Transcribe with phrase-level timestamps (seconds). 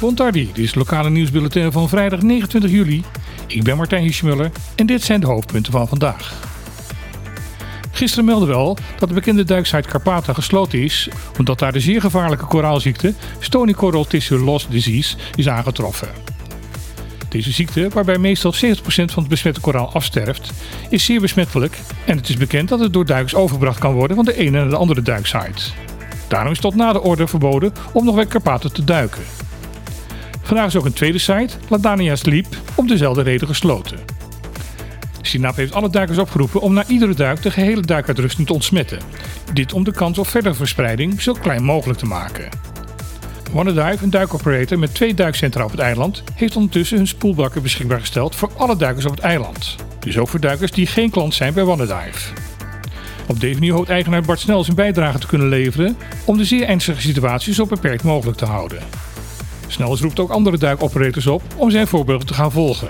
[0.00, 3.02] Bontardi, dit is lokale nieuwsbulletin van vrijdag 29 juli.
[3.46, 6.34] Ik ben Martijn Hiesmuller en dit zijn de hoofdpunten van vandaag.
[7.90, 11.08] Gisteren meldde wel dat de bekende duiksite Carpata gesloten is
[11.38, 16.08] omdat daar de zeer gevaarlijke koraalziekte Stony Coral Tissue Loss Disease is aangetroffen.
[17.28, 20.52] Deze ziekte, waarbij meestal 70% van het besmette koraal afsterft,
[20.88, 24.24] is zeer besmettelijk en het is bekend dat het door duikers overgebracht kan worden van
[24.24, 25.87] de ene naar de andere duiksite.
[26.28, 29.22] Daarom is tot na de orde verboden om nog bij Carpata te duiken.
[30.42, 33.98] Vandaag is ook een tweede site, Ladania Sleep, om dezelfde reden gesloten.
[35.22, 38.98] Sinap heeft alle duikers opgeroepen om na iedere duik de gehele duikuitrusting te ontsmetten.
[39.52, 42.48] Dit om de kans op verdere verspreiding zo klein mogelijk te maken.
[43.52, 48.34] OneDive, een duikoperator met twee duikcentra op het eiland, heeft ondertussen hun spoelbakken beschikbaar gesteld
[48.34, 49.76] voor alle duikers op het eiland.
[49.98, 52.47] Dus ook voor duikers die geen klant zijn bij OneDive.
[53.28, 56.68] Op deze manier hoopt eigenaar Bart Snel zijn bijdrage te kunnen leveren om de zeer
[56.68, 58.78] ernstige situatie zo beperkt mogelijk te houden.
[59.66, 62.88] Snels roept ook andere duikoperators op om zijn voorbeeld te gaan volgen.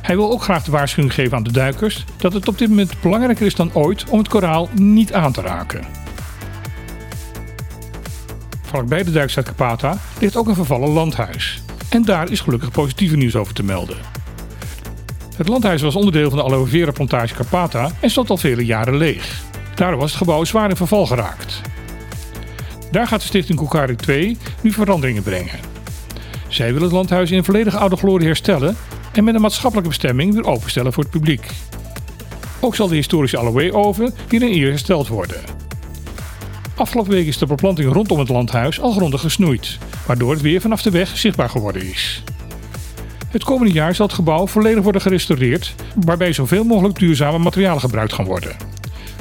[0.00, 3.00] Hij wil ook graag de waarschuwing geven aan de duikers dat het op dit moment
[3.00, 5.84] belangrijker is dan ooit om het koraal niet aan te raken.
[8.62, 11.62] Vlakbij de duikstad Capata ligt ook een vervallen landhuis.
[11.88, 14.17] En daar is gelukkig positieve nieuws over te melden.
[15.38, 18.96] Het landhuis was onderdeel van de aloe vera plantage Carpata en stond al vele jaren
[18.96, 19.42] leeg.
[19.74, 21.60] Daardoor was het gebouw zwaar in verval geraakt.
[22.90, 25.58] Daar gaat de stichting Kokari 2 nu veranderingen brengen.
[26.48, 28.76] Zij willen het landhuis in volledige oude glorie herstellen
[29.12, 31.46] en met een maatschappelijke bestemming weer openstellen voor het publiek.
[32.60, 35.40] Ook zal de historische Aloe-oven weer in eer hersteld worden.
[36.74, 40.82] Afgelopen week is de beplanting rondom het landhuis al grondig gesnoeid, waardoor het weer vanaf
[40.82, 42.22] de weg zichtbaar geworden is.
[43.28, 48.12] Het komende jaar zal het gebouw volledig worden gerestaureerd, waarbij zoveel mogelijk duurzame materialen gebruikt
[48.12, 48.56] gaan worden.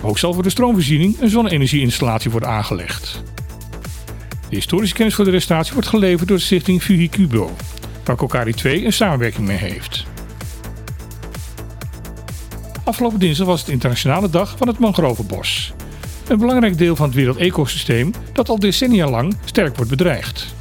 [0.02, 3.24] Ook zal voor de stroomvoorziening een zonne-energieinstallatie worden aangelegd.
[4.50, 7.56] De historische kennis voor de restauratie wordt geleverd door de stichting Fuhicubo,
[8.04, 10.06] waar Kokari 2 een samenwerking mee heeft.
[12.84, 15.74] Afgelopen dinsdag was het internationale dag van het mangrovenbos.
[16.28, 20.56] Een belangrijk deel van het wereldecosysteem dat al decennia lang sterk wordt bedreigd.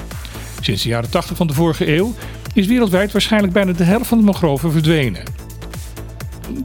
[0.60, 2.14] Sinds de jaren 80 van de vorige eeuw
[2.56, 5.22] is wereldwijd waarschijnlijk bijna de helft van de mangroven verdwenen.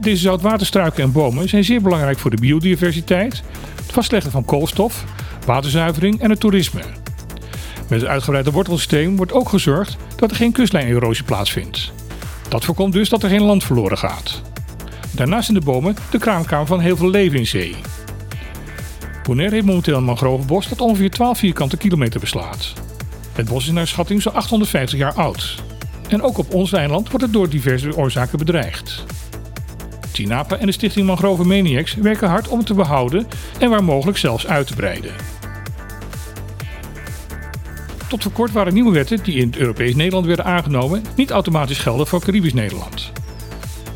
[0.00, 3.42] Deze zoutwaterstruiken en bomen zijn zeer belangrijk voor de biodiversiteit,
[3.76, 5.04] het vastleggen van koolstof,
[5.46, 6.80] waterzuivering en het toerisme.
[7.88, 11.92] Met het uitgebreide wortelsysteem wordt ook gezorgd dat er geen kustlijnerosie plaatsvindt.
[12.48, 14.42] Dat voorkomt dus dat er geen land verloren gaat.
[15.10, 17.74] Daarnaast zijn de bomen de kraamkamer van heel veel leven in zee.
[19.22, 22.72] Bonaire heeft momenteel een mangrovenbos dat ongeveer 12 vierkante kilometer beslaat.
[23.32, 25.62] Het bos is naar schatting zo'n 850 jaar oud.
[26.12, 29.04] En ook op ons eiland wordt het door diverse oorzaken bedreigd.
[30.10, 33.26] Tinapa en de stichting Mangrove Maniacs werken hard om het te behouden
[33.58, 35.12] en waar mogelijk zelfs uit te breiden.
[38.08, 41.78] Tot voor kort waren nieuwe wetten die in het Europees Nederland werden aangenomen niet automatisch
[41.78, 43.12] gelden voor Caribisch Nederland.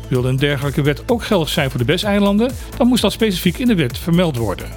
[0.07, 3.67] Wilde een dergelijke wet ook geldig zijn voor de BES-eilanden, dan moest dat specifiek in
[3.67, 4.67] de wet vermeld worden.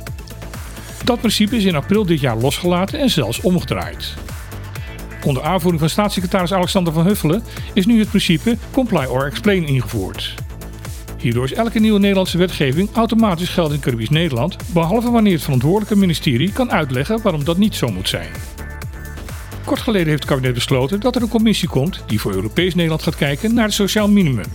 [1.05, 4.15] Dat principe is in april dit jaar losgelaten en zelfs omgedraaid.
[5.25, 7.43] Onder aanvoering van staatssecretaris Alexander van Huffelen
[7.73, 10.35] is nu het principe Comply or Explain ingevoerd.
[11.19, 15.97] Hierdoor is elke nieuwe Nederlandse wetgeving automatisch geldig in Caribisch Nederland, behalve wanneer het verantwoordelijke
[15.97, 18.29] ministerie kan uitleggen waarom dat niet zo moet zijn.
[19.65, 23.03] Kort geleden heeft het kabinet besloten dat er een commissie komt die voor Europees Nederland
[23.03, 24.53] gaat kijken naar het sociaal minimum.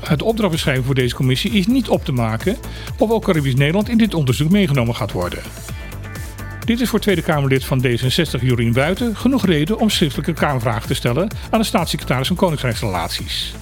[0.00, 2.56] Het opdrachtbeschrijving voor deze commissie is niet op te maken
[2.98, 5.42] of ook Caribisch Nederland in dit onderzoek meegenomen gaat worden.
[6.68, 10.94] Dit is voor Tweede Kamerlid van D66 Jorien Buiten genoeg reden om schriftelijke Kamervragen te
[10.94, 13.54] stellen aan de staatssecretaris van Koninkrijksrelaties.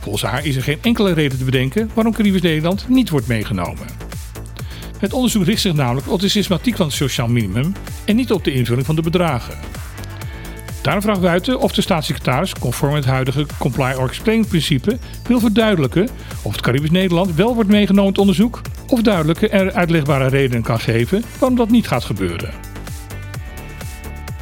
[0.00, 3.86] Volgens haar is er geen enkele reden te bedenken waarom Caribisch Nederland niet wordt meegenomen.
[4.98, 7.72] Het onderzoek richt zich namelijk op de systematiek van het sociaal minimum
[8.04, 9.58] en niet op de invulling van de bedragen.
[10.82, 16.08] Daarom vraagt Buiten of de staatssecretaris, conform het huidige comply or explain principe, wil verduidelijken
[16.42, 20.62] of het Caribisch Nederland wel wordt meegenomen in het onderzoek of duidelijke en uitlegbare redenen
[20.62, 22.50] kan geven waarom dat niet gaat gebeuren.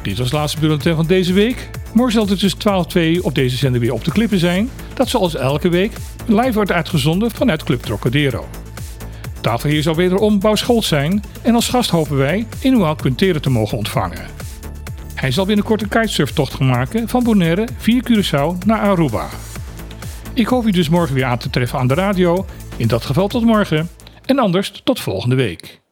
[0.01, 1.69] Dit was het laatste bulletin van deze week.
[1.93, 4.69] Morgen zal het tussen 12 en 2 op deze zender weer op de klippen zijn.
[4.93, 5.91] Dat zoals elke week
[6.25, 8.45] live wordt uitgezonden vanuit Club Trocadero.
[9.41, 13.77] Tafelheer zal wederom Bouw Scholz zijn en als gast hopen wij Inuit Quintero te mogen
[13.77, 14.25] ontvangen.
[15.15, 19.27] Hij zal binnenkort een kitesurftocht gaan maken van Bonaire via Curaçao naar Aruba.
[20.33, 22.45] Ik hoop u dus morgen weer aan te treffen aan de radio.
[22.77, 23.89] In dat geval tot morgen.
[24.25, 25.83] En anders tot volgende week.